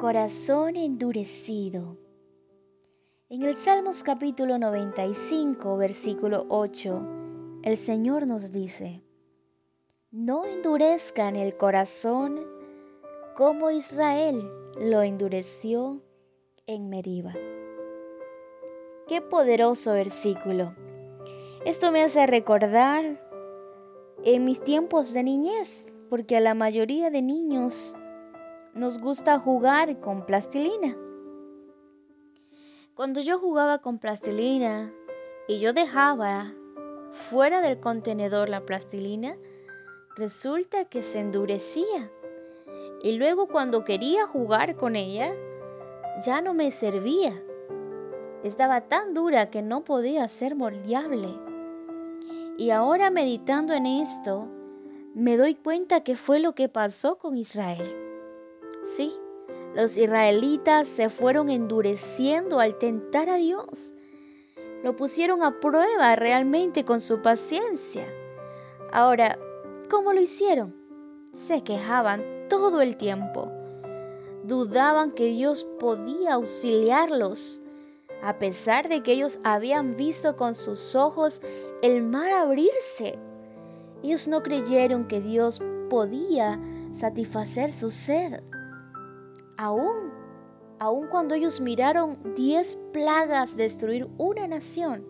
corazón 0.00 0.76
endurecido. 0.76 1.98
En 3.28 3.42
el 3.42 3.54
Salmos 3.54 4.02
capítulo 4.02 4.56
95, 4.56 5.76
versículo 5.76 6.46
8, 6.48 7.60
el 7.64 7.76
Señor 7.76 8.26
nos 8.26 8.50
dice, 8.50 9.02
No 10.10 10.46
endurezcan 10.46 11.36
el 11.36 11.54
corazón 11.58 12.40
como 13.36 13.70
Israel 13.70 14.50
lo 14.80 15.02
endureció 15.02 16.00
en 16.66 16.88
Meriba. 16.88 17.34
Qué 19.06 19.20
poderoso 19.20 19.92
versículo. 19.92 20.74
Esto 21.66 21.92
me 21.92 22.02
hace 22.02 22.26
recordar 22.26 23.20
en 24.24 24.46
mis 24.46 24.64
tiempos 24.64 25.12
de 25.12 25.24
niñez, 25.24 25.88
porque 26.08 26.38
a 26.38 26.40
la 26.40 26.54
mayoría 26.54 27.10
de 27.10 27.20
niños 27.20 27.96
nos 28.74 28.98
gusta 28.98 29.38
jugar 29.38 29.98
con 30.00 30.24
plastilina. 30.24 30.96
Cuando 32.94 33.20
yo 33.20 33.38
jugaba 33.38 33.78
con 33.78 33.98
plastilina 33.98 34.92
y 35.48 35.58
yo 35.58 35.72
dejaba 35.72 36.52
fuera 37.10 37.62
del 37.62 37.80
contenedor 37.80 38.48
la 38.48 38.64
plastilina, 38.64 39.36
resulta 40.16 40.84
que 40.84 41.02
se 41.02 41.18
endurecía. 41.18 42.10
Y 43.02 43.12
luego 43.12 43.48
cuando 43.48 43.82
quería 43.82 44.26
jugar 44.26 44.76
con 44.76 44.94
ella, 44.94 45.34
ya 46.24 46.40
no 46.40 46.54
me 46.54 46.70
servía. 46.70 47.42
Estaba 48.44 48.82
tan 48.82 49.14
dura 49.14 49.50
que 49.50 49.62
no 49.62 49.82
podía 49.82 50.28
ser 50.28 50.54
moldeable. 50.54 51.38
Y 52.56 52.70
ahora 52.70 53.10
meditando 53.10 53.72
en 53.72 53.86
esto, 53.86 54.48
me 55.14 55.36
doy 55.36 55.56
cuenta 55.56 56.04
que 56.04 56.14
fue 56.14 56.38
lo 56.38 56.54
que 56.54 56.68
pasó 56.68 57.18
con 57.18 57.36
Israel. 57.36 58.09
Sí, 58.84 59.12
los 59.74 59.96
israelitas 59.96 60.88
se 60.88 61.10
fueron 61.10 61.48
endureciendo 61.48 62.58
al 62.60 62.76
tentar 62.76 63.28
a 63.28 63.36
Dios. 63.36 63.94
Lo 64.82 64.96
pusieron 64.96 65.42
a 65.42 65.60
prueba 65.60 66.16
realmente 66.16 66.84
con 66.84 67.00
su 67.00 67.22
paciencia. 67.22 68.06
Ahora, 68.92 69.38
¿cómo 69.88 70.12
lo 70.12 70.20
hicieron? 70.20 70.74
Se 71.32 71.62
quejaban 71.62 72.48
todo 72.48 72.80
el 72.80 72.96
tiempo. 72.96 73.50
Dudaban 74.44 75.12
que 75.12 75.26
Dios 75.26 75.64
podía 75.78 76.34
auxiliarlos, 76.34 77.62
a 78.22 78.38
pesar 78.38 78.88
de 78.88 79.02
que 79.02 79.12
ellos 79.12 79.38
habían 79.44 79.96
visto 79.96 80.34
con 80.34 80.54
sus 80.54 80.96
ojos 80.96 81.42
el 81.82 82.02
mar 82.02 82.32
abrirse. 82.32 83.18
Ellos 84.02 84.26
no 84.28 84.42
creyeron 84.42 85.06
que 85.06 85.20
Dios 85.20 85.62
podía 85.88 86.58
satisfacer 86.92 87.72
su 87.72 87.90
sed. 87.90 88.40
Aún, 89.62 90.10
aún 90.78 91.08
cuando 91.08 91.34
ellos 91.34 91.60
miraron 91.60 92.34
diez 92.34 92.76
plagas 92.94 93.58
destruir 93.58 94.08
una 94.16 94.46
nación, 94.46 95.04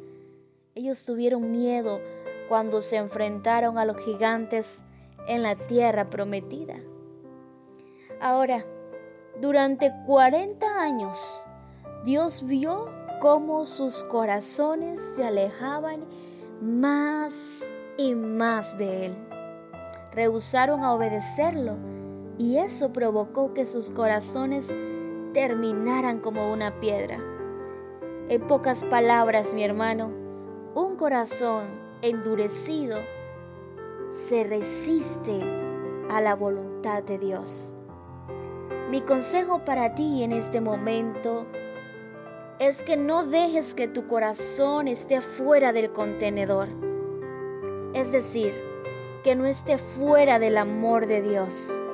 ellos 0.75 1.05
tuvieron 1.05 1.53
miedo 1.53 2.01
cuando 2.49 2.83
se 2.83 2.97
enfrentaron 2.97 3.79
a 3.79 3.85
los 3.85 3.97
gigantes 3.99 4.81
en 5.29 5.45
la 5.45 5.55
tierra 5.55 6.11
prometida. 6.11 6.81
Ahora, 8.21 8.65
durante 9.41 9.93
40 10.09 10.67
años, 10.81 11.47
Dios 12.05 12.45
vio 12.45 12.91
cómo 13.21 13.67
sus 13.67 14.03
corazones 14.03 15.13
se 15.15 15.23
alejaban 15.23 16.07
más 16.61 17.73
y 17.97 18.17
más 18.17 18.77
de 18.77 19.07
Él. 19.07 19.17
Rehusaron 20.11 20.83
a 20.83 20.93
obedecerlo 20.93 22.00
y 22.41 22.57
eso 22.57 22.91
provocó 22.91 23.53
que 23.53 23.67
sus 23.67 23.91
corazones 23.91 24.75
terminaran 25.35 26.21
como 26.21 26.51
una 26.51 26.81
piedra. 26.81 27.19
En 28.31 28.47
pocas 28.47 28.83
palabras, 28.83 29.53
mi 29.53 29.63
hermano, 29.63 30.11
un 30.75 30.97
corazón 30.97 31.67
endurecido 32.01 32.97
se 34.11 34.45
resiste 34.45 35.39
a 36.09 36.23
la 36.23 36.35
voluntad 36.35 37.03
de 37.03 37.19
Dios. 37.19 37.77
Mi 38.91 39.03
consejo 39.03 39.63
para 39.67 39.95
ti 39.95 40.23
en 40.23 40.33
este 40.33 40.63
momento 40.63 41.47
es 42.59 42.83
que 42.83 42.97
no 42.97 43.27
dejes 43.27 43.75
que 43.75 43.87
tu 43.87 44.07
corazón 44.07 44.89
esté 44.89 45.21
fuera 45.21 45.75
del 45.75 45.93
contenedor. 45.93 46.69
Es 47.93 48.11
decir, 48.13 48.55
que 49.23 49.35
no 49.35 49.45
esté 49.45 49.77
fuera 49.77 50.39
del 50.39 50.57
amor 50.57 51.07
de 51.07 51.21
Dios. 51.21 51.85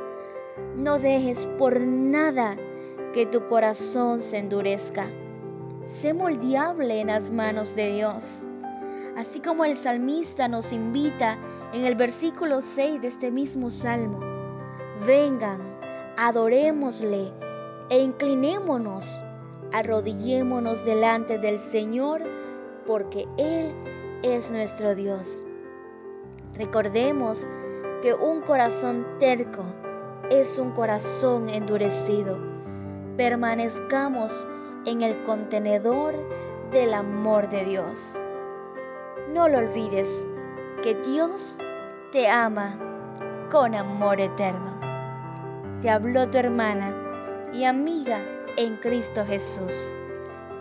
No 0.76 0.98
dejes 0.98 1.46
por 1.58 1.80
nada 1.80 2.56
que 3.12 3.26
tu 3.26 3.46
corazón 3.46 4.20
se 4.20 4.38
endurezca. 4.38 5.06
Sé 5.84 6.14
moldeable 6.14 7.00
en 7.00 7.08
las 7.08 7.30
manos 7.30 7.76
de 7.76 7.92
Dios. 7.92 8.48
Así 9.16 9.40
como 9.40 9.64
el 9.64 9.76
salmista 9.76 10.48
nos 10.48 10.72
invita 10.72 11.38
en 11.72 11.84
el 11.84 11.94
versículo 11.94 12.62
6 12.62 13.02
de 13.02 13.08
este 13.08 13.30
mismo 13.30 13.70
salmo. 13.70 14.20
Vengan, 15.06 15.60
adorémosle 16.16 17.32
e 17.90 17.98
inclinémonos, 17.98 19.24
arrodillémonos 19.72 20.84
delante 20.84 21.38
del 21.38 21.58
Señor, 21.58 22.22
porque 22.86 23.26
Él 23.36 23.74
es 24.22 24.50
nuestro 24.52 24.94
Dios. 24.94 25.46
Recordemos 26.54 27.46
que 28.02 28.14
un 28.14 28.40
corazón 28.40 29.06
terco 29.18 29.64
es 30.30 30.58
un 30.58 30.72
corazón 30.72 31.48
endurecido. 31.48 32.38
Permanezcamos 33.16 34.46
en 34.84 35.02
el 35.02 35.22
contenedor 35.24 36.14
del 36.70 36.94
amor 36.94 37.48
de 37.48 37.64
Dios. 37.64 38.24
No 39.32 39.48
lo 39.48 39.58
olvides 39.58 40.28
que 40.82 40.94
Dios 40.94 41.58
te 42.12 42.28
ama 42.28 42.78
con 43.50 43.74
amor 43.74 44.20
eterno. 44.20 44.78
Te 45.80 45.90
habló 45.90 46.28
tu 46.28 46.38
hermana 46.38 46.94
y 47.52 47.64
amiga 47.64 48.20
en 48.56 48.76
Cristo 48.76 49.24
Jesús, 49.24 49.94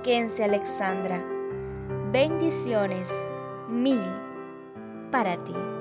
Kense 0.03 0.43
Alexandra. 0.43 1.23
Bendiciones 2.11 3.31
mil 3.67 4.03
para 5.11 5.37
ti. 5.43 5.74